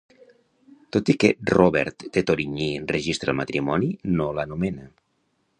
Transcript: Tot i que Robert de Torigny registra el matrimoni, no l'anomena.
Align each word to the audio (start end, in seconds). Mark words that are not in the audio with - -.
Tot 0.97 1.11
i 1.13 1.15
que 1.23 1.29
Robert 1.51 2.07
de 2.17 2.25
Torigny 2.31 2.71
registra 2.95 3.35
el 3.35 3.41
matrimoni, 3.43 3.93
no 4.19 4.31
l'anomena. 4.39 4.93